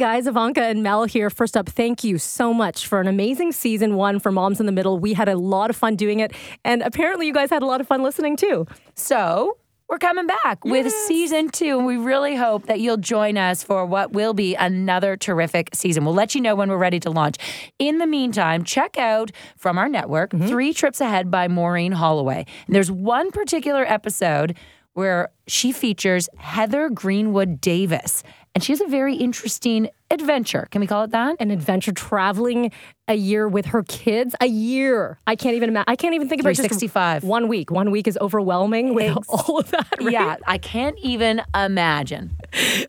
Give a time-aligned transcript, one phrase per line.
[0.00, 1.28] guys, Ivanka and Mel here.
[1.28, 4.72] First up, thank you so much for an amazing season one for Moms in the
[4.72, 4.98] Middle.
[4.98, 6.32] We had a lot of fun doing it,
[6.64, 8.66] and apparently you guys had a lot of fun listening too.
[8.94, 9.58] So
[9.90, 10.94] we're coming back with Yes.
[11.06, 15.18] season two, and we really hope that you'll join us for what will be another
[15.18, 16.06] terrific season.
[16.06, 17.36] We'll let you know when we're ready to launch.
[17.78, 20.48] In the meantime, check out from our network mm-hmm.
[20.48, 22.46] Three Trips Ahead by Maureen Holloway.
[22.66, 24.56] And there's one particular episode
[24.94, 28.22] where she features Heather Greenwood Davis,
[28.54, 30.66] and she has a very interesting adventure.
[30.70, 31.36] Can we call it that?
[31.38, 32.72] An adventure traveling
[33.06, 34.34] a year with her kids.
[34.40, 35.18] A year.
[35.26, 35.84] I can't even imagine.
[35.88, 37.22] I can't even think about just 365.
[37.24, 37.70] one week.
[37.70, 39.86] One week is overwhelming with Ex- all of that.
[40.00, 40.10] right?
[40.12, 42.36] Yeah, I can't even imagine.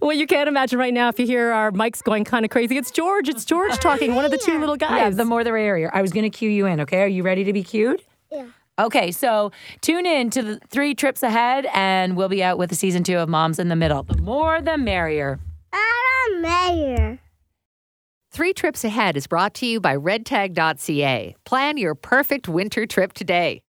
[0.01, 2.77] Well, you can't imagine right now if you hear our mics going kind of crazy.
[2.77, 3.29] It's George.
[3.29, 4.15] It's George talking.
[4.15, 4.97] One of the two little guys.
[4.97, 5.91] Yeah, the more the merrier.
[5.93, 6.79] I was going to cue you in.
[6.81, 8.01] Okay, are you ready to be cued?
[8.31, 8.45] Yeah.
[8.79, 12.75] Okay, so tune in to the three trips ahead, and we'll be out with the
[12.75, 14.01] season two of Moms in the Middle.
[14.01, 15.39] The more the merrier.
[15.73, 17.19] I'm mayor.
[18.31, 21.35] Three Trips Ahead is brought to you by redtag.ca.
[21.43, 23.61] Plan your perfect winter trip today.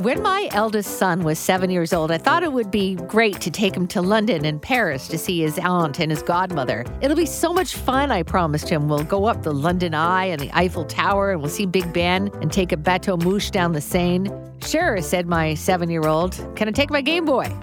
[0.00, 3.50] When my eldest son was seven years old, I thought it would be great to
[3.50, 6.86] take him to London and Paris to see his aunt and his godmother.
[7.02, 8.88] It'll be so much fun, I promised him.
[8.88, 12.30] We'll go up the London Eye and the Eiffel Tower and we'll see Big Ben
[12.40, 14.30] and take a bateau mouche down the Seine.
[14.64, 16.32] Sure, said my seven year old.
[16.56, 17.54] Can I take my Game Boy?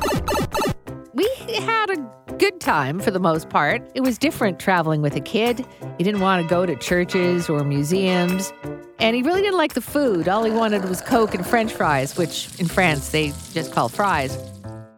[1.15, 1.27] we
[1.61, 3.81] had a good time for the most part.
[3.95, 5.65] It was different traveling with a kid.
[5.97, 8.53] He didn't want to go to churches or museums.
[8.99, 10.27] And he really didn't like the food.
[10.27, 14.37] All he wanted was Coke and French fries, which in France they just call fries.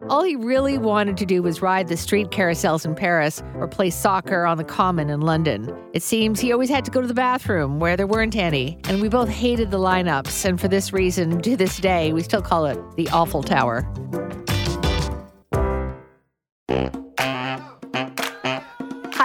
[0.08, 3.90] All he really wanted to do was ride the street carousels in Paris or play
[3.90, 5.72] soccer on the common in London.
[5.92, 9.00] It seems he always had to go to the bathroom where there weren't any, and
[9.00, 10.44] we both hated the lineups.
[10.44, 13.86] And for this reason, to this day, we still call it the Awful Tower.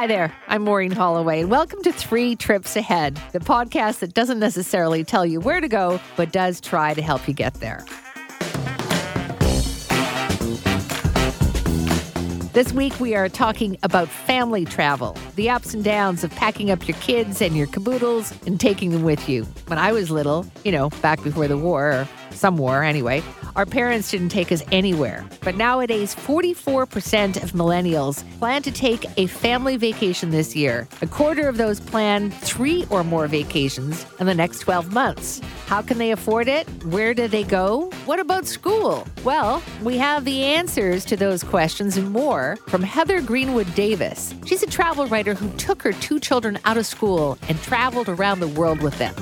[0.05, 4.37] Hi there, I'm Maureen Holloway, and welcome to Three Trips Ahead, the podcast that doesn't
[4.37, 7.83] necessarily tell you where to go, but does try to help you get there.
[12.53, 16.87] This week, we are talking about family travel, the ups and downs of packing up
[16.87, 19.45] your kids and your caboodles and taking them with you.
[19.65, 23.23] When I was little, you know, back before the war, or some war anyway,
[23.55, 25.25] our parents didn't take us anywhere.
[25.41, 30.87] But nowadays, 44% of millennials plan to take a family vacation this year.
[31.01, 35.41] A quarter of those plan three or more vacations in the next 12 months.
[35.67, 36.67] How can they afford it?
[36.85, 37.89] Where do they go?
[38.05, 39.07] What about school?
[39.23, 44.33] Well, we have the answers to those questions and more from Heather Greenwood Davis.
[44.45, 48.39] She's a travel writer who took her two children out of school and traveled around
[48.39, 49.15] the world with them.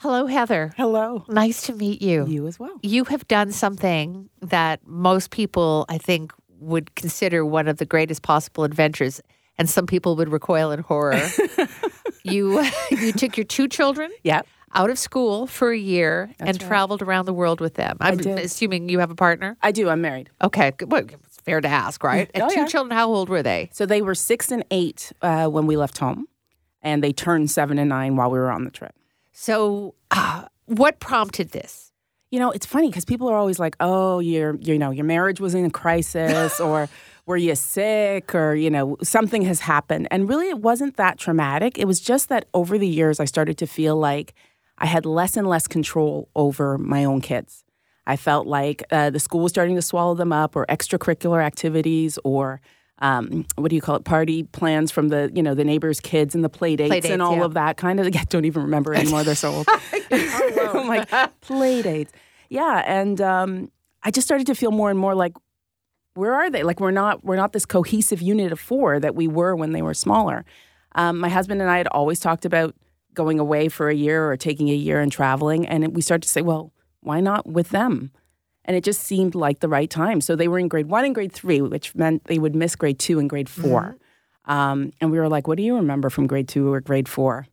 [0.00, 0.72] Hello, Heather.
[0.78, 1.24] Hello.
[1.28, 2.26] Nice to meet you.
[2.26, 2.78] You as well.
[2.82, 8.22] You have done something that most people, I think, would consider one of the greatest
[8.22, 9.20] possible adventures,
[9.58, 11.20] and some people would recoil in horror.
[12.22, 14.40] you you took your two children Yeah.
[14.74, 16.60] out of school for a year and right.
[16.68, 17.98] traveled around the world with them.
[18.00, 19.58] I'm assuming you have a partner.
[19.60, 19.90] I do.
[19.90, 20.30] I'm married.
[20.42, 20.72] Okay.
[20.86, 22.30] Well, it's fair to ask, right?
[22.32, 22.66] And Oh, two yeah.
[22.66, 22.96] children.
[22.96, 23.68] How old were they?
[23.74, 26.26] So they were six and eight uh, when we left home,
[26.80, 28.94] and they turned seven and nine while we were on the trip.
[29.40, 31.92] So, uh, what prompted this?
[32.30, 35.40] You know, it's funny because people are always like, "Oh, your you know your marriage
[35.40, 36.90] was in a crisis," or
[37.24, 40.08] "Were you sick?" or you know something has happened.
[40.10, 41.78] And really, it wasn't that traumatic.
[41.78, 44.34] It was just that over the years, I started to feel like
[44.76, 47.64] I had less and less control over my own kids.
[48.06, 52.18] I felt like uh, the school was starting to swallow them up, or extracurricular activities,
[52.24, 52.60] or
[53.00, 54.04] um, what do you call it?
[54.04, 57.22] Party plans from the you know the neighbors' kids and the play dates, dates, and
[57.22, 57.44] all yeah.
[57.44, 58.06] of that kind of.
[58.14, 59.24] I don't even remember anymore.
[59.24, 59.68] They're so old.
[60.10, 61.08] I'm like
[61.40, 62.12] play dates.
[62.48, 63.70] Yeah, and um,
[64.02, 65.32] I just started to feel more and more like,
[66.14, 66.62] where are they?
[66.62, 69.82] Like we're not we're not this cohesive unit of four that we were when they
[69.82, 70.44] were smaller.
[70.94, 72.74] Um, my husband and I had always talked about
[73.14, 76.28] going away for a year or taking a year and traveling, and we started to
[76.28, 78.10] say, well, why not with them?
[78.64, 80.20] And it just seemed like the right time.
[80.20, 82.98] So they were in grade one and grade three, which meant they would miss grade
[82.98, 83.96] two and grade 4
[84.44, 87.46] Um, and we were like, what do you remember from grade two or grade four?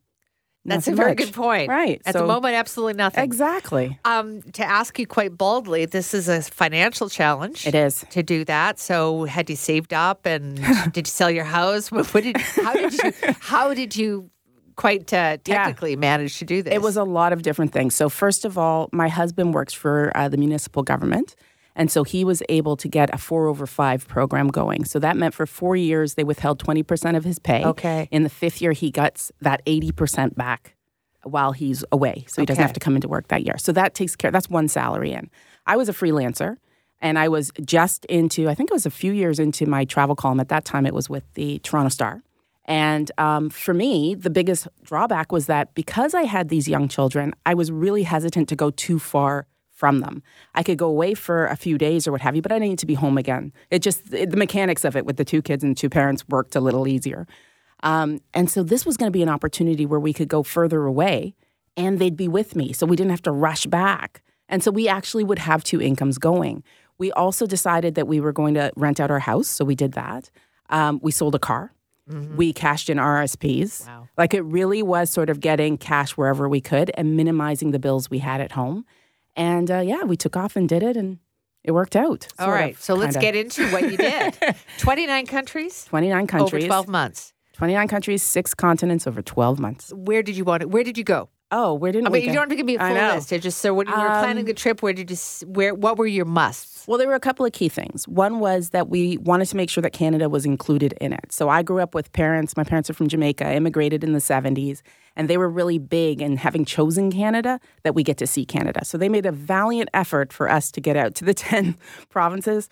[0.65, 1.17] That's Nothing a very much.
[1.19, 1.69] good point.
[1.69, 2.01] Right.
[2.05, 3.23] At so- the moment, absolutely nothing.
[3.23, 3.97] Exactly.
[4.03, 7.65] Um, to ask you quite boldly, this is a financial challenge.
[7.65, 8.03] It is.
[8.09, 8.77] to do that.
[8.77, 10.57] So had you saved up and
[10.91, 11.89] did you sell your house?
[11.89, 14.29] What what did how did you how did you
[14.77, 16.73] quite uh, technically managed to do this?
[16.73, 17.93] It was a lot of different things.
[17.95, 21.35] So, first of all, my husband works for uh, the municipal government.
[21.77, 24.83] And so he was able to get a four over five program going.
[24.83, 27.63] So that meant for four years, they withheld 20% of his pay.
[27.63, 28.07] Okay.
[28.09, 30.75] In the fifth year, he gets that 80% back
[31.21, 32.25] while he's away.
[32.27, 33.59] So he doesn't have to come into work that year.
[33.59, 35.29] So that takes care, that's one salary in.
[35.67, 36.57] I was a freelancer.
[36.99, 40.15] And I was just into, I think it was a few years into my travel
[40.15, 40.39] column.
[40.39, 42.23] At that time, it was with the Toronto Star.
[42.67, 47.33] And um, for me, the biggest drawback was that because I had these young children,
[47.45, 50.23] I was really hesitant to go too far from them.
[50.55, 52.79] I could go away for a few days or what have you, but I need
[52.79, 53.53] to be home again.
[53.69, 56.55] It just, it, the mechanics of it with the two kids and two parents worked
[56.55, 57.27] a little easier.
[57.83, 60.85] Um, and so this was going to be an opportunity where we could go further
[60.85, 61.35] away
[61.77, 62.73] and they'd be with me.
[62.73, 64.23] So we didn't have to rush back.
[64.49, 66.63] And so we actually would have two incomes going.
[66.97, 69.47] We also decided that we were going to rent out our house.
[69.47, 70.31] So we did that.
[70.71, 71.71] Um, we sold a car.
[72.09, 72.35] Mm-hmm.
[72.37, 73.87] We cashed in RSPs.
[73.87, 74.07] Wow.
[74.17, 78.09] Like it really was sort of getting cash wherever we could and minimizing the bills
[78.09, 78.85] we had at home.
[79.35, 81.19] And uh, yeah, we took off and did it and
[81.63, 82.27] it worked out.
[82.39, 82.75] All right.
[82.75, 84.37] Of, so let's get into what you did
[84.79, 85.85] 29 countries?
[85.85, 86.63] 29 countries.
[86.63, 87.33] Over 12 months.
[87.53, 89.91] 29 countries, six continents over 12 months.
[89.93, 90.69] Where did you want it?
[90.69, 91.29] Where did you go?
[91.49, 92.19] Oh, where didn't I we?
[92.19, 93.31] mean, you don't have to give me a full list.
[93.31, 95.17] It's just so when you were um, planning the trip, where did you
[95.47, 96.85] where what were your musts?
[96.87, 98.07] Well, there were a couple of key things.
[98.07, 101.31] One was that we wanted to make sure that Canada was included in it.
[101.31, 102.57] So I grew up with parents.
[102.57, 104.81] My parents are from Jamaica, immigrated in the 70s,
[105.17, 108.85] and they were really big in having chosen Canada that we get to see Canada.
[108.85, 111.75] So they made a valiant effort for us to get out to the 10
[112.09, 112.69] provinces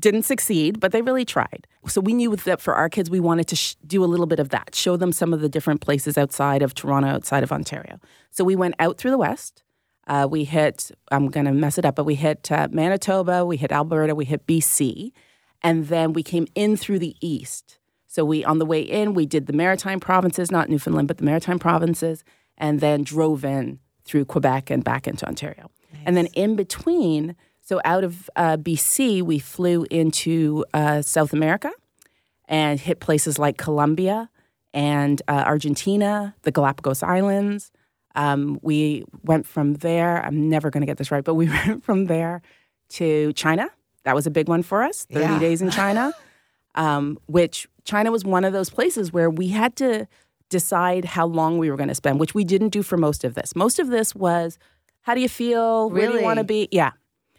[0.00, 1.66] didn't succeed, but they really tried.
[1.86, 4.40] So we knew that for our kids, we wanted to sh- do a little bit
[4.40, 8.00] of that, show them some of the different places outside of Toronto, outside of Ontario.
[8.30, 9.62] So we went out through the West.
[10.06, 13.56] Uh, we hit, I'm going to mess it up, but we hit uh, Manitoba, we
[13.56, 15.12] hit Alberta, we hit BC,
[15.62, 17.77] and then we came in through the East.
[18.08, 21.24] So we, on the way in, we did the Maritime provinces, not Newfoundland, but the
[21.24, 22.24] Maritime provinces,
[22.56, 25.70] and then drove in through Quebec and back into Ontario.
[25.92, 26.02] Nice.
[26.06, 31.70] And then in between, so out of uh, BC, we flew into uh, South America
[32.48, 34.30] and hit places like Colombia
[34.72, 37.70] and uh, Argentina, the Galapagos Islands.
[38.14, 40.24] Um, we went from there.
[40.24, 42.40] I'm never going to get this right, but we went from there
[42.90, 43.68] to China.
[44.04, 45.04] That was a big one for us.
[45.12, 45.38] 30 yeah.
[45.38, 46.14] days in China,
[46.74, 50.06] um, which China was one of those places where we had to
[50.50, 53.34] decide how long we were going to spend, which we didn't do for most of
[53.34, 53.56] this.
[53.56, 54.58] Most of this was,
[55.00, 55.88] how do you feel?
[55.88, 56.06] Really?
[56.06, 56.68] Where do you want to be?
[56.70, 56.90] Yeah.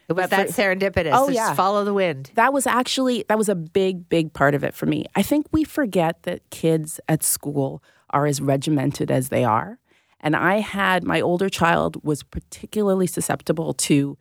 [0.08, 1.12] It was that serendipitous.
[1.12, 1.54] Oh, yeah.
[1.54, 2.32] follow the wind.
[2.34, 5.06] That was actually, that was a big, big part of it for me.
[5.14, 7.80] I think we forget that kids at school
[8.10, 9.78] are as regimented as they are.
[10.18, 14.18] And I had, my older child was particularly susceptible to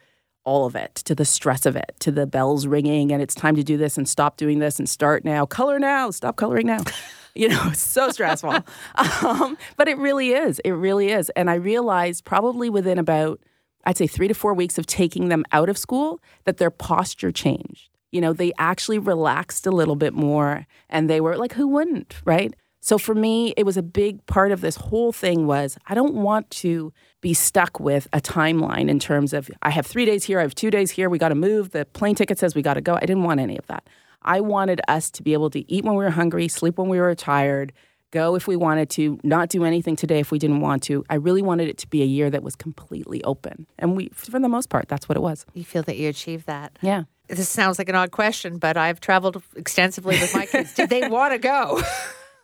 [0.50, 3.56] all of it, to the stress of it, to the bells ringing and it's time
[3.56, 6.80] to do this and stop doing this and start now, color now, stop coloring now.
[7.36, 8.56] you know, so stressful.
[9.24, 10.58] um, but it really is.
[10.66, 11.30] It really is.
[11.36, 13.40] And I realized probably within about
[13.86, 17.32] I'd say three to four weeks of taking them out of school, that their posture
[17.32, 17.90] changed.
[18.12, 22.16] You know, they actually relaxed a little bit more and they were like, who wouldn't,
[22.26, 22.56] right?
[22.82, 26.16] So for me, it was a big part of this whole thing was I don't
[26.16, 30.40] want to be stuck with a timeline in terms of I have three days here,
[30.40, 32.76] I have two days here, we got to move, the plane ticket says we got
[32.76, 32.96] to go.
[32.96, 33.88] I didn't want any of that.
[34.22, 37.00] I wanted us to be able to eat when we were hungry, sleep when we
[37.00, 37.74] were tired,
[38.12, 41.06] go if we wanted to, not do anything today if we didn't want to.
[41.10, 43.68] I really wanted it to be a year that was completely open.
[43.78, 45.46] And we, for the most part, that's what it was.
[45.54, 46.78] You feel that you achieved that?
[46.82, 47.04] Yeah.
[47.28, 50.74] This sounds like an odd question, but I've traveled extensively with my kids.
[50.74, 51.82] Did they want to go?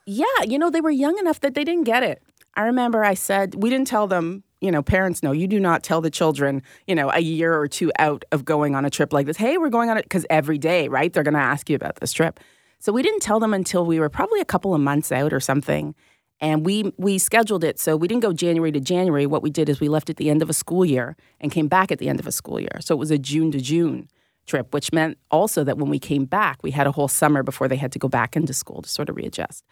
[0.06, 0.26] yeah.
[0.48, 2.22] You know, they were young enough that they didn't get it.
[2.56, 5.84] I remember I said, we didn't tell them, you know, parents know you do not
[5.84, 9.12] tell the children, you know, a year or two out of going on a trip
[9.12, 11.70] like this, hey, we're going on it, because every day, right, they're going to ask
[11.70, 12.40] you about this trip.
[12.80, 15.40] So we didn't tell them until we were probably a couple of months out or
[15.40, 15.96] something.
[16.42, 19.26] And we we scheduled it so we didn't go January to January.
[19.26, 21.68] What we did is we left at the end of a school year and came
[21.70, 22.78] back at the end of a school year.
[22.82, 24.10] So it was a June to June
[24.46, 27.68] trip, which meant also that when we came back, we had a whole summer before
[27.68, 29.64] they had to go back into school to sort of readjust.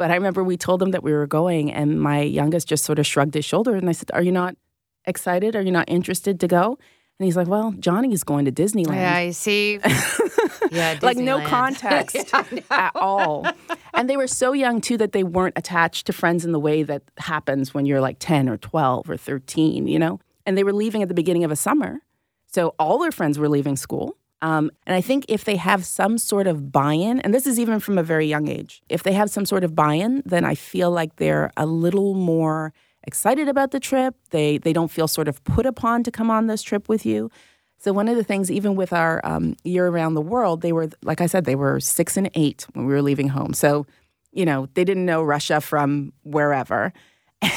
[0.00, 2.98] But I remember we told them that we were going, and my youngest just sort
[2.98, 4.56] of shrugged his shoulder and I said, Are you not
[5.04, 5.54] excited?
[5.54, 6.78] Are you not interested to go?
[7.18, 8.94] And he's like, Well, Johnny is going to Disneyland.
[8.94, 9.78] Yeah, I see.
[10.72, 13.46] yeah, like no context yeah, at all.
[13.92, 16.82] And they were so young too that they weren't attached to friends in the way
[16.82, 20.18] that happens when you're like 10 or 12 or 13, you know?
[20.46, 22.00] And they were leaving at the beginning of a summer.
[22.46, 24.16] So all their friends were leaving school.
[24.42, 27.60] Um, and I think if they have some sort of buy in, and this is
[27.60, 30.44] even from a very young age, if they have some sort of buy in, then
[30.44, 32.72] I feel like they're a little more
[33.04, 34.14] excited about the trip.
[34.30, 37.30] They they don't feel sort of put upon to come on this trip with you.
[37.78, 40.88] So one of the things, even with our um, year around the world, they were
[41.02, 43.52] like I said, they were six and eight when we were leaving home.
[43.52, 43.86] So
[44.32, 46.92] you know they didn't know Russia from wherever.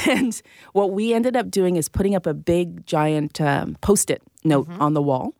[0.06, 0.40] And
[0.72, 4.80] what we ended up doing is putting up a big giant um, post-it note mm-hmm.
[4.80, 5.34] on the wall,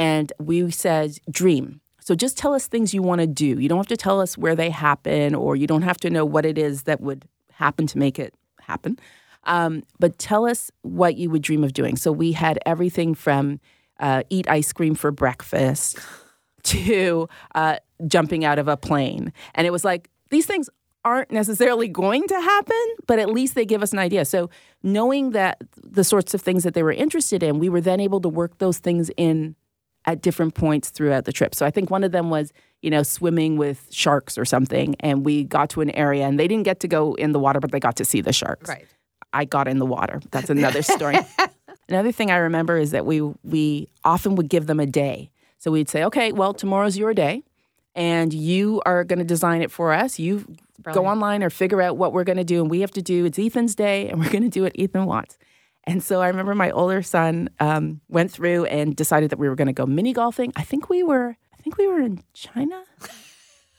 [0.00, 1.82] and we said dream.
[2.00, 3.60] So just tell us things you want to do.
[3.60, 6.24] You don't have to tell us where they happen, or you don't have to know
[6.24, 8.98] what it is that would happen to make it happen.
[9.44, 11.96] Um, but tell us what you would dream of doing.
[11.96, 13.60] So we had everything from
[14.00, 15.98] uh, eat ice cream for breakfast
[16.62, 17.76] to uh,
[18.06, 19.34] jumping out of a plane.
[19.54, 20.70] And it was like, these things
[21.04, 24.24] aren't necessarily going to happen, but at least they give us an idea.
[24.24, 24.48] So,
[24.82, 28.20] knowing that the sorts of things that they were interested in, we were then able
[28.20, 29.56] to work those things in
[30.06, 31.54] at different points throughout the trip.
[31.54, 32.52] So, I think one of them was,
[32.82, 34.96] you know, swimming with sharks or something.
[35.00, 37.60] And we got to an area and they didn't get to go in the water,
[37.60, 38.68] but they got to see the sharks.
[38.68, 38.86] Right.
[39.32, 40.20] I got in the water.
[40.30, 41.18] That's another story.
[41.88, 45.30] another thing I remember is that we we often would give them a day.
[45.58, 47.42] So we'd say, okay, well, tomorrow's your day,
[47.94, 50.18] and you are going to design it for us.
[50.18, 50.46] You
[50.94, 53.26] go online or figure out what we're going to do, and we have to do.
[53.26, 55.36] It's Ethan's day, and we're going to do what Ethan wants.
[55.84, 59.54] And so I remember my older son um, went through and decided that we were
[59.54, 60.52] going to go mini golfing.
[60.56, 61.36] I think we were.
[61.52, 62.82] I think we were in China.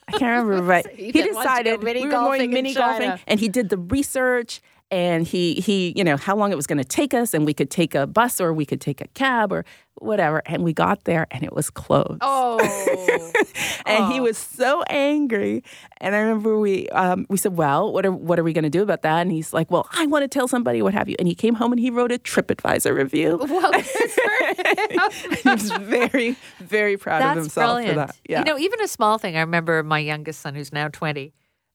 [0.07, 3.13] I can't remember, but he Ethan wants to go decided we were going mini golfing,
[3.27, 6.77] and he did the research and he he you know how long it was going
[6.77, 9.51] to take us and we could take a bus or we could take a cab
[9.51, 10.41] or whatever.
[10.45, 12.19] And we got there and it was closed.
[12.21, 12.59] Oh.
[13.85, 15.63] and he was so angry.
[15.97, 18.69] And i remember we um, we said well what are what are we going to
[18.69, 19.21] do about that?
[19.21, 21.15] And he's like well i want to tell somebody what have you.
[21.19, 23.39] And he came home and he wrote a tripadvisor review.
[23.41, 23.71] Well,
[25.41, 27.93] he was very very proud of himself brilliant.
[27.93, 28.17] for that.
[28.27, 29.37] yeah You know, even a small thing.
[29.37, 31.33] I remember my youngest son, who's now 20,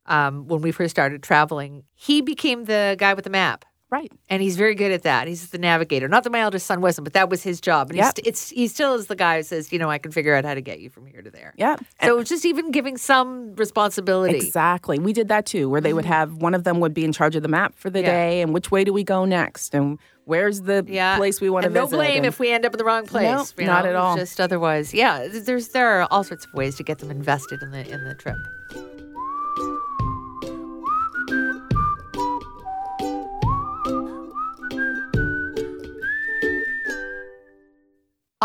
[0.08, 3.64] um, when we first started traveling, he became the guy with the map.
[3.90, 5.28] right And he's very good at that.
[5.28, 6.08] He's the navigator.
[6.08, 7.88] Not that my eldest son wasn't, but that was his job.
[7.90, 8.14] And he's, Yep.
[8.24, 10.54] it's he still is the guy who says, you know, I can figure out how
[10.54, 11.54] to get you from here to there.
[11.56, 14.36] yeah So just even giving some responsibility.
[14.38, 14.98] Exactly.
[14.98, 17.36] We did that too, where they would have one of them would be in charge
[17.36, 18.06] of the map for the Mm-hmm.
[18.06, 18.28] Yeah.
[18.28, 21.16] day and which way do we go next and where's the Yeah.
[21.16, 23.06] place we want to and no blame and- if we end up in the wrong
[23.06, 23.54] place.
[23.56, 24.16] No, you not at all.
[24.16, 25.28] Just otherwise, yeah.
[25.30, 28.14] There's there are all sorts of ways to get them invested in the in the
[28.14, 28.36] trip.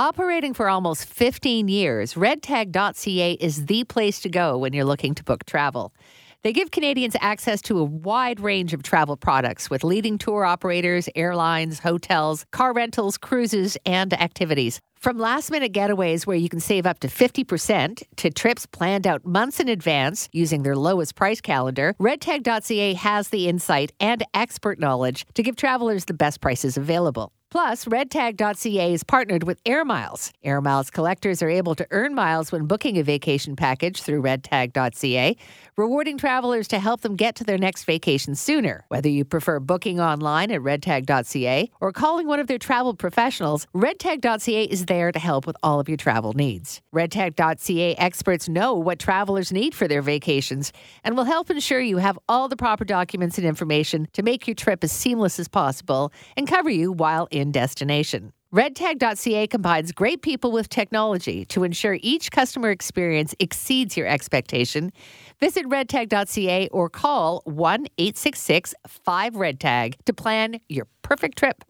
[0.01, 5.24] Operating for almost 15 years, redtag.ca is the place to go when you're looking to
[5.24, 5.93] book travel.
[6.41, 11.08] They give Canadians access to a wide range of travel products with leading tour operators,
[11.15, 14.79] airlines, hotels, car rentals, cruises, and activities.
[14.98, 19.24] From last minute getaways where you can save up to 50% to trips planned out
[19.24, 25.27] months in advance using their lowest price calendar, redtag.ca has the insight and expert knowledge
[25.36, 27.31] to give travelers the best prices available.
[27.51, 30.31] Plus, redtag.ca is partnered with Air Miles.
[30.41, 35.36] Air Miles collectors are able to earn miles when booking a vacation package through redtag.ca,
[35.75, 38.86] rewarding travelers to help them get to their next vacation sooner.
[38.88, 44.63] Whether you prefer booking online at redtag.ca or calling one of their travel professionals, redtag.ca
[44.63, 46.79] is there to help with all of your travel needs.
[46.96, 50.72] Redtag.ca experts know what travelers need for their vacations
[51.03, 54.55] and will help ensure you have all the proper documents and information to make your
[54.55, 58.33] trip as seamless as possible and cover you while in destination.
[58.53, 64.91] RedTag.ca combines great people with technology to ensure each customer experience exceeds your expectation.
[65.39, 71.63] Visit redtag.ca or call 1 866 5 RedTag to plan your perfect trip.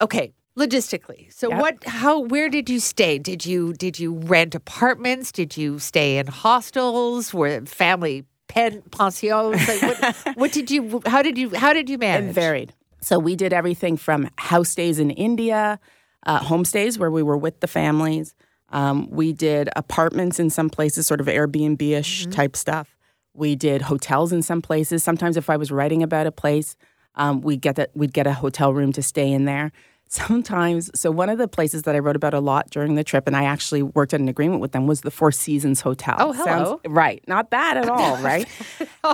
[0.00, 1.32] Okay, logistically.
[1.32, 1.60] So Yep.
[1.60, 3.18] what how where did you stay?
[3.18, 5.32] Did you did you rent apartments?
[5.32, 7.32] Did you stay in hostels?
[7.32, 8.24] Were family
[8.54, 9.68] pen pensions?
[9.68, 12.30] Like what, what did you how did you how did you manage?
[12.30, 12.72] It varied.
[13.00, 15.78] So we did everything from house stays in India,
[16.24, 18.34] uh, homestays where we were with the families.
[18.70, 22.30] Um, we did apartments in some places, sort of Airbnb ish Mm-hmm.
[22.32, 22.96] type stuff.
[23.34, 25.02] We did hotels in some places.
[25.04, 26.76] Sometimes, if I was writing about a place,
[27.16, 29.70] um, we'd get that we'd get a hotel room to stay in there.
[30.14, 33.26] Sometimes, so one of the places that I wrote about a lot during the trip,
[33.26, 36.14] and I actually worked at an agreement with them, was the Four Seasons Hotel.
[36.20, 36.80] Oh, hello.
[36.86, 38.46] right, not bad at all, right?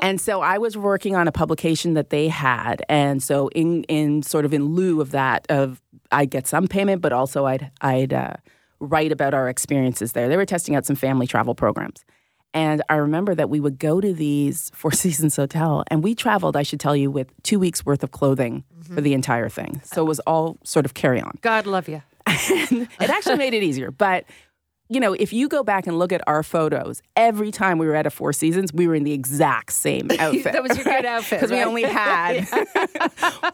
[0.03, 4.23] and so I was working on a publication that they had, and so in in
[4.23, 5.81] sort of in lieu of that, of
[6.13, 8.35] I'd get some payment, but also I'd I'd uh,
[8.79, 10.29] write about our experiences there.
[10.29, 12.05] They were testing out some family travel programs.
[12.53, 16.57] And I remember that we would go to these Four Seasons Hotel, and we traveled,
[16.57, 19.81] I should tell you, with two weeks worth of clothing for the entire thing.
[19.85, 21.39] So it was all sort of carry on.
[21.43, 22.03] God love you.
[22.27, 23.93] it actually made it easier.
[23.93, 24.25] But,
[24.89, 27.95] you know, if you go back and look at our photos, every time we were
[27.95, 30.43] at a Four Seasons, we were in the exact same outfit.
[30.53, 32.47] That was your good outfit, Because we only had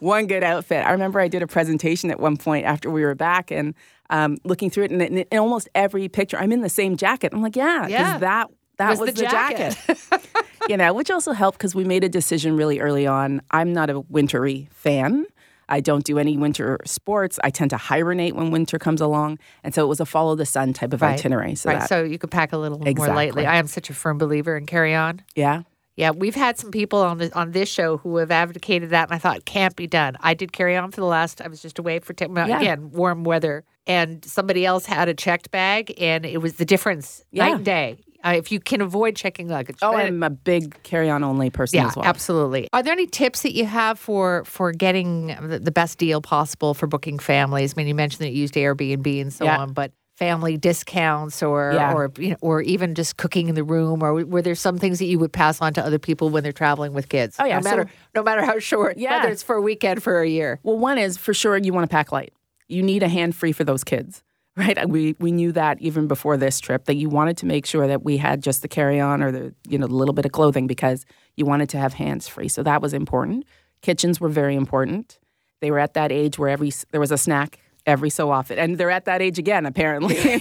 [0.00, 0.86] one good outfit.
[0.86, 3.74] I remember I did a presentation at one point after we were back and
[4.10, 7.32] um, looking through it, and in, in almost every picture, I'm in the same jacket.
[7.34, 8.18] I'm like, yeah, because Yeah.
[8.18, 9.76] that that Was was, the the, jacket.
[9.86, 10.26] jacket.
[10.68, 13.40] you know, which also helped because we made a decision really early on.
[13.50, 15.26] I'm not a wintry fan.
[15.68, 17.40] I don't do any winter sports.
[17.42, 20.46] I tend to hibernate when winter comes along, and so it was a follow the
[20.46, 21.56] sun type of itinerary.
[21.56, 21.80] So right.
[21.80, 23.46] that, So you could pack a little more lightly.
[23.46, 25.22] I am such a firm believer in carry on.
[25.34, 25.62] yeah,
[25.96, 29.14] Yeah, we've had some people on the, on this show who have advocated that, and
[29.16, 30.16] I thought can't be done.
[30.20, 31.40] I did carry on for the last.
[31.40, 32.60] I was just away for ten, well, Yeah.
[32.60, 37.24] again warm weather, and somebody else had a checked bag, and it was the difference
[37.32, 37.46] Yeah.
[37.46, 37.98] night and day.
[38.26, 41.86] Uh, if you can avoid checking luggage, Oh, I'm a big carry-on only person yeah,
[41.86, 42.04] as well.
[42.04, 42.68] absolutely.
[42.72, 46.74] Are there any tips that you have for for getting the, the best deal possible
[46.74, 47.74] for booking families?
[47.74, 49.58] I mean, you mentioned that you used Airbnb and so Yeah.
[49.58, 51.92] on, but family discounts or Yeah.
[51.92, 54.98] or you know, or even just cooking in the room, or were there some things
[54.98, 57.36] that you would pass on to other people when they're traveling with kids?
[57.38, 59.18] Oh, yeah, no matter so- no matter how short, Yeah.
[59.18, 60.58] whether it's for a weekend for a year.
[60.62, 62.32] Well, one is for sure you want to pack light.
[62.66, 64.22] You need a hand free for those kids,
[64.56, 64.88] right?
[64.88, 68.02] We we knew that even before this trip that you wanted to make sure that
[68.02, 70.66] we had just the carry on or the you know the little bit of clothing
[70.66, 71.04] because
[71.36, 72.48] you wanted to have hands free.
[72.48, 73.44] So that was important.
[73.82, 75.18] Kitchens were very important.
[75.60, 78.78] They were at that age where every there was a snack every so often, and
[78.78, 80.16] they're at that age again apparently.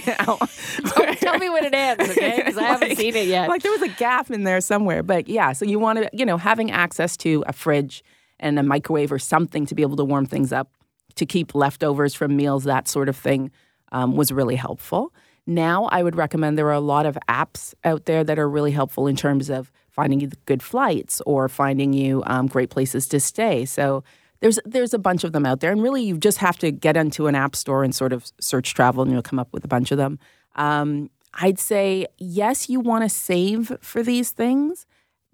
[1.20, 2.36] Tell me when it ends, okay?
[2.36, 3.48] Because I haven't Like- seen it yet.
[3.48, 5.02] Like there was a gap in there somewhere.
[5.02, 8.02] But yeah, so you want to, you know, having access to a fridge
[8.38, 10.70] and a microwave or something to be able to warm things up,
[11.16, 13.50] to keep leftovers from meals, that sort of thing,
[13.92, 15.12] um, was really helpful.
[15.46, 18.72] Now I would recommend there are a lot of apps out there that are really
[18.72, 23.20] helpful in terms of finding you good flights or finding you um, great places to
[23.20, 23.64] stay.
[23.64, 24.02] So
[24.40, 26.96] there's there's a bunch of them out there, and really you just have to get
[26.96, 29.68] into an app store and sort of search travel, and you'll come up with a
[29.68, 30.18] bunch of them.
[30.56, 34.86] Um, I'd say yes, you want to save for these things,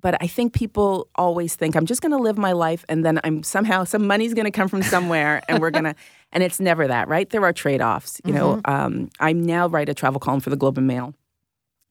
[0.02, 3.20] but I think people always think I'm just going to live my life, and then
[3.24, 5.94] I'm somehow some money's going to come from somewhere, and we're gonna.
[6.34, 7.28] And it's never that, right?
[7.28, 8.18] There are trade offs.
[8.24, 11.14] You know, um, I now write a travel column for the Globe and Mail.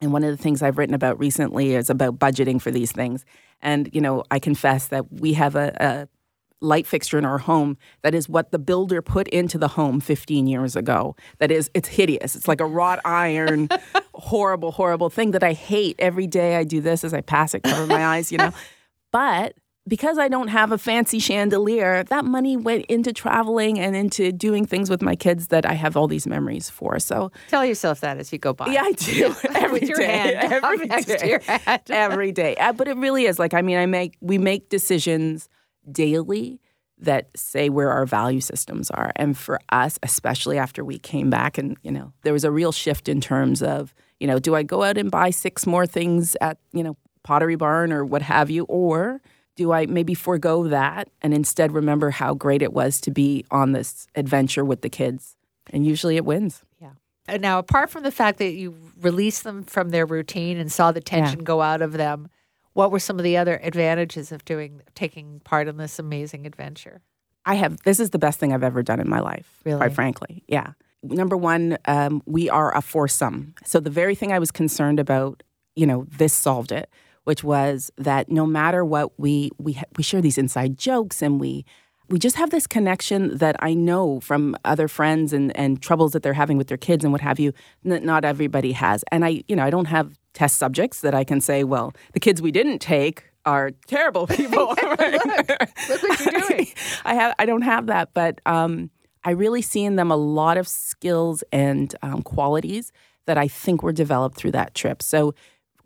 [0.02, 3.24] And one of the things I've written about recently is about budgeting for these things.
[3.62, 6.08] And, you know, I confess that we have a, a
[6.62, 10.46] light fixture in our home that is what the builder put into the home 15
[10.48, 11.16] years ago.
[11.40, 12.36] That is, it's hideous.
[12.36, 13.68] It's like a wrought iron,
[14.14, 15.96] horrible, horrible thing that I hate.
[16.00, 18.52] Every day I do this as I pass it, cover my eyes, you know.
[19.12, 19.56] But
[19.88, 24.66] because I don't have a fancy chandelier, that money went into traveling and into doing
[24.66, 26.98] things with my kids that I have all these memories for.
[27.00, 28.68] So Tell yourself that as you go by.
[28.68, 31.28] yeah, I do every With your day, hand every day.
[31.30, 31.82] your head.
[31.90, 32.56] every day.
[32.56, 35.50] Uh, But it really is like I mean, I make we make decisions
[35.90, 36.60] daily
[36.98, 41.58] that say where our value systems are, and for us, especially after we came back,
[41.58, 44.62] and you know, there was a real shift in terms of you know, do I
[44.62, 48.50] go out and buy six more things at you know Pottery Barn or what have
[48.52, 49.20] you, or
[49.56, 53.72] do I maybe forego that and instead remember how great it was to be on
[53.74, 55.36] this adventure with the kids?
[55.72, 56.64] And usually it wins.
[57.28, 60.92] Uh, Now, apart from the fact that you released them from their routine and saw
[60.92, 62.30] the tension go out of them,
[62.74, 67.02] what were some of the other advantages of doing taking part in this amazing adventure?
[67.46, 69.78] I have this is the best thing I've ever done in my life, Really?
[69.78, 70.44] quite frankly.
[70.48, 70.74] Yeah.
[71.04, 73.56] Number one, um, we are a foursome.
[73.66, 75.42] So the very thing I was concerned about,
[75.76, 76.88] you know, this solved it,
[77.24, 81.40] which was that no matter what we we ha- we share these inside jokes and
[81.42, 81.66] we
[82.10, 86.22] we just have this connection that I know from other friends and and troubles that
[86.22, 87.54] they're having with their kids and what have you
[87.86, 89.04] that not everybody has.
[89.12, 92.20] And I, you know, I don't have test subjects that I can say, well, the
[92.20, 94.68] kids we didn't take are terrible people.
[94.78, 96.68] Look what you're doing.
[97.06, 98.90] I have I don't have that, but um,
[99.24, 102.92] I really see in them a lot of skills and um, qualities
[103.26, 105.02] that I think were developed through that trip.
[105.02, 105.36] So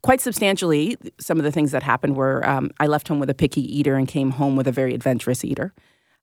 [0.01, 3.34] quite substantially, some of the things that happened were um, I left home with a
[3.34, 5.73] picky eater and came home with a very adventurous eater.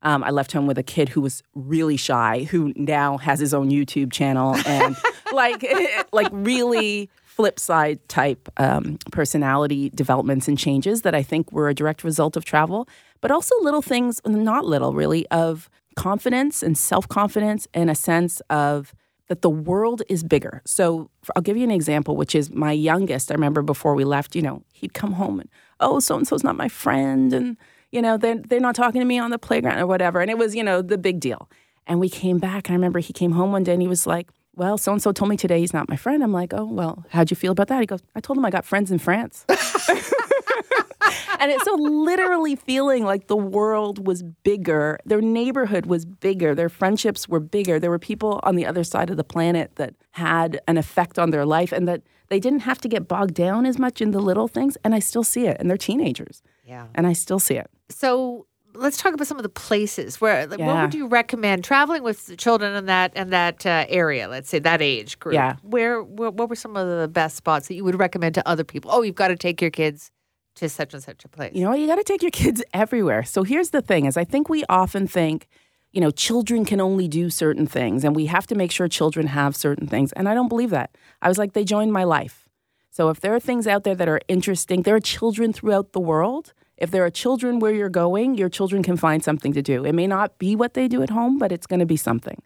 [0.02, 3.54] Um, I left home with a kid who was really shy, who now has his
[3.54, 4.96] own YouTube channel and
[5.32, 5.64] like
[6.12, 7.08] like really
[7.42, 12.36] flip side type um, personality developments and changes that I think were a direct result
[12.36, 12.88] of travel,
[13.20, 18.40] but also little things, not little really, of confidence and self confidence and a sense
[18.48, 18.94] of
[19.26, 20.62] that the world is bigger.
[20.64, 23.32] So I'll give you an example, which is my youngest.
[23.32, 25.48] I remember before we left, you know, he'd come home and,
[25.80, 27.32] oh, so and so's not my friend.
[27.32, 27.56] And,
[27.90, 30.20] you know, they're, they're not talking to me on the playground or whatever.
[30.20, 31.50] And it was, you know, the big deal.
[31.88, 32.68] And we came back.
[32.68, 35.02] And I remember he came home one day and he was like, well, so and
[35.02, 36.22] so told me today he's not my friend.
[36.22, 37.80] I'm like, oh, well, how'd you feel about that?
[37.80, 39.44] He goes, I told him I got friends in France.
[39.48, 46.68] and it's so literally feeling like the world was bigger, their neighborhood was bigger, their
[46.68, 47.80] friendships were bigger.
[47.80, 51.30] There were people on the other side of the planet that had an effect on
[51.30, 54.20] their life and that they didn't have to get bogged down as much in the
[54.20, 54.76] little things.
[54.84, 55.56] And I still see it.
[55.60, 56.42] And they're teenagers.
[56.64, 56.86] Yeah.
[56.94, 57.70] And I still see it.
[57.88, 60.46] So let's talk about some of the places where.
[60.46, 64.28] Like, What would you recommend traveling with children in that in that uh, area?
[64.28, 65.34] Let's say that age group.
[65.34, 65.56] Yeah.
[65.62, 68.64] Where, where what were some of the best spots that you would recommend to other
[68.64, 68.90] people?
[68.92, 70.10] Oh, you've got to take your kids
[70.56, 71.54] to such and such a place.
[71.54, 73.24] You know, you got to take your kids everywhere.
[73.24, 75.48] So here's the thing is I think we often think,
[75.92, 79.28] you know, children can only do certain things and we have to make sure children
[79.28, 80.12] have certain things.
[80.12, 80.96] And I don't believe that.
[81.20, 82.48] I was like they joined my life.
[82.90, 86.00] So if there are things out there that are interesting, there are children throughout the
[86.00, 86.52] world.
[86.82, 89.84] If there are children where you're going, your children can find something to do.
[89.84, 92.42] It may not be what they do at home, but it's going to be something.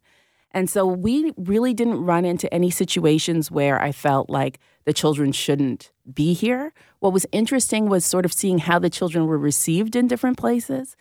[0.51, 5.33] And so we really didn't run into any situations where I felt like the children
[5.33, 6.75] shouldn't be here.
[7.01, 10.97] What was interesting was sort of seeing how the children were received in different places.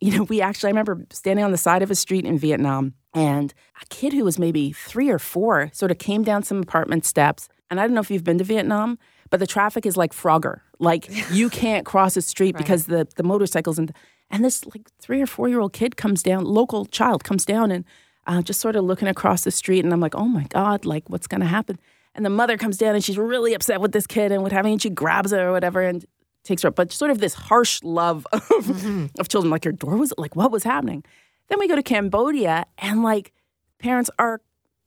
[0.00, 2.94] You know, we actually, I remember standing on the side of a street in Vietnam,
[3.14, 7.04] and a kid who was maybe three or four sort of came down some apartment
[7.04, 7.48] steps.
[7.70, 8.98] And I don't know if you've been to Vietnam,
[9.30, 10.60] but the traffic is like Frogger.
[10.78, 12.58] Like you can't cross a street right.
[12.58, 13.92] because the, the motorcycles and
[14.30, 17.70] and this like three or four year old kid comes down, local child comes down
[17.70, 17.84] and
[18.26, 19.84] uh, just sort of looking across the street.
[19.84, 21.78] And I'm like, oh my God, like what's going to happen?
[22.14, 24.72] And the mother comes down and she's really upset with this kid and what having,
[24.72, 26.04] and she grabs her or whatever and
[26.44, 26.76] takes her up.
[26.76, 29.06] But sort of this harsh love of, mm-hmm.
[29.18, 31.04] of children, like your door was like, what was happening?
[31.48, 33.32] Then we go to Cambodia and like
[33.78, 34.40] parents are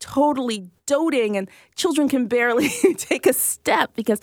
[0.04, 4.20] totally doting and children can barely take a step because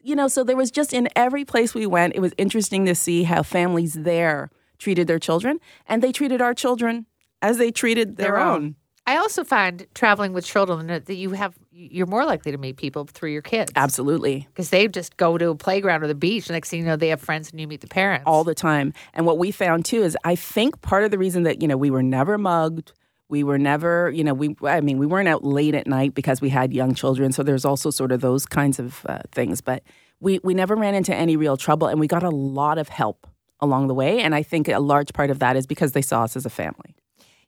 [0.00, 2.94] you know so there was just in every place we went it was interesting to
[2.94, 7.06] see how families there treated their children and they treated our children
[7.42, 8.54] as they treated their, their own.
[8.54, 8.76] own.
[9.06, 13.04] I also find traveling with children that you have you're more likely to meet people
[13.04, 13.72] through your kids.
[13.74, 14.46] Absolutely.
[14.48, 16.48] Because they just go to a playground or the beach.
[16.48, 18.24] Next thing you know, they have friends and you meet the parents.
[18.26, 18.94] All the time.
[19.12, 21.76] And what we found too is I think part of the reason that, you know,
[21.76, 22.92] we were never mugged,
[23.28, 26.40] we were never, you know, we I mean, we weren't out late at night because
[26.40, 27.32] we had young children.
[27.32, 29.60] So there's also sort of those kinds of uh, things.
[29.60, 29.82] But
[30.20, 33.26] we, we never ran into any real trouble and we got a lot of help
[33.60, 34.20] along the way.
[34.20, 36.50] And I think a large part of that is because they saw us as a
[36.50, 36.94] family.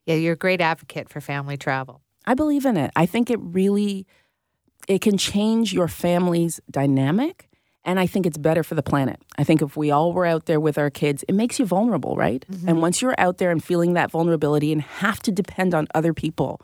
[0.05, 2.01] Yeah, you're a great advocate for family travel.
[2.25, 2.91] I believe in it.
[2.95, 4.05] I think it really
[4.87, 7.46] it can change your family's dynamic
[7.87, 9.23] and I think it's better for the planet.
[9.37, 12.17] I think if we all were out there with our kids, it makes you vulnerable,
[12.17, 12.45] right?
[12.51, 12.67] Mm-hmm.
[12.67, 16.13] And once you're out there and feeling that vulnerability and have to depend on other
[16.13, 16.61] people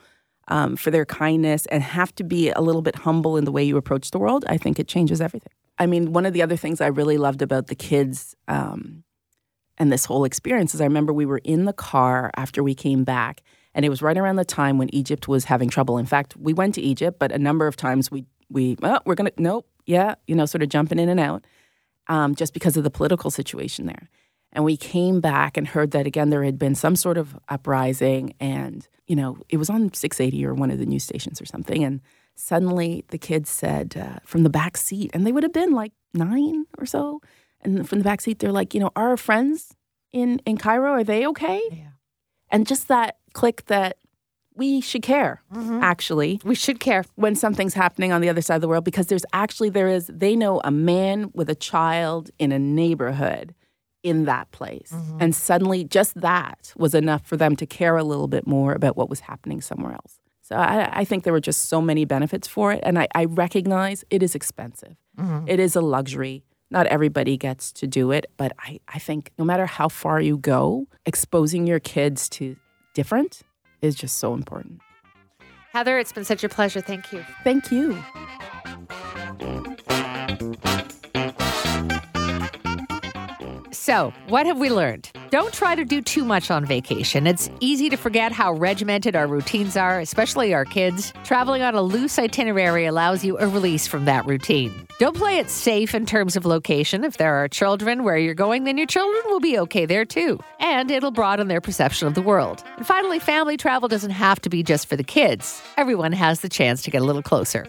[0.50, 3.64] um, for their kindness and have to be a little bit humble in the way
[3.64, 5.54] you approach the world, I think it changes everything.
[5.80, 9.06] I mean, one of the other things I really loved about the kids um,
[9.78, 13.06] and this whole experience is I remember we were in the car after we came
[13.06, 13.42] back,
[13.74, 15.98] and it was right around the time when Egypt was having trouble.
[15.98, 19.16] In fact, we went to Egypt, but a number of times we we oh, we're
[19.16, 21.46] gonna nope yeah you know sort of jumping in and out
[22.08, 24.10] um, just because of the political situation there.
[24.56, 28.36] And we came back and heard that again there had been some sort of uprising,
[28.40, 31.84] and you know it was on 680 or one of the news stations or something,
[31.84, 32.02] and
[32.36, 35.92] suddenly the kids said uh, from the back seat, and they would have been like
[36.14, 37.20] nine or so
[37.64, 39.76] and from the back seat, they're like, you know, are our friends
[40.12, 41.62] in in Cairo are they okay?
[41.72, 41.92] Yeah.
[42.50, 43.98] And just that click that
[44.56, 45.42] we should care.
[45.54, 45.80] Mm-hmm.
[45.82, 49.08] Actually, we should care when something's happening on the other side of the world because
[49.08, 53.54] there's actually there is they know a man with a child in a neighborhood
[54.04, 54.92] in that place.
[54.92, 55.18] Mm-hmm.
[55.22, 58.98] And suddenly just that was enough for them to care a little bit more about
[58.98, 60.20] what was happening somewhere else.
[60.42, 62.82] So I, I think there were just so many benefits for it.
[62.84, 64.98] And I, I recognize it is expensive.
[65.18, 65.48] Mm-hmm.
[65.48, 69.46] It is a luxury not everybody gets to do it, but I, I think no
[69.46, 72.58] matter how far you go, exposing your kids to
[72.96, 73.44] different
[73.84, 74.82] is just so important.
[75.74, 76.82] Heather, it's been such a pleasure.
[76.82, 77.24] Thank you.
[77.44, 78.02] Thank you.
[83.84, 85.12] So, what have we learned?
[85.30, 87.28] Don't try to do too much on vacation.
[87.28, 91.12] It's easy to forget how regimented our routines are, especially our kids.
[91.26, 94.72] Traveling on a loose itinerary allows you a release from that routine.
[95.00, 97.04] Don't play it safe in terms of location.
[97.04, 100.40] If there are children where you're going, then your children will be okay there too.
[100.62, 102.64] And it'll broaden their perception of the world.
[102.78, 105.62] And finally, family travel doesn't have to be just for the kids.
[105.76, 107.68] Everyone has the chance to get a little closer.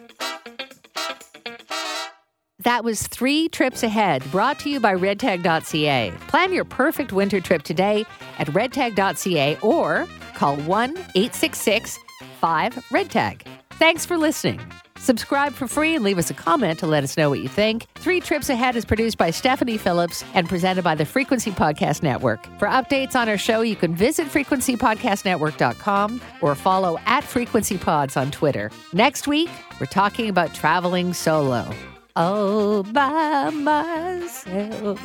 [2.64, 6.14] That was Three Trips Ahead, brought to you by redtag.ca.
[6.28, 8.06] Plan your perfect winter trip today
[8.38, 11.98] at redtag.ca or call 1 866
[12.40, 13.42] 5 RedTag.
[13.72, 14.60] Thanks for listening.
[14.96, 17.86] Subscribe for free and leave us a comment to let us know what you think.
[17.96, 22.46] Three Trips Ahead is produced by Stephanie Phillips and presented by the Frequency Podcast Network.
[22.58, 28.30] For updates on our show, you can visit frequencypodcastnetwork.com or follow at Frequency Pods on
[28.30, 28.70] Twitter.
[28.94, 31.68] Next week, we're talking about traveling solo
[32.16, 35.00] all by myself.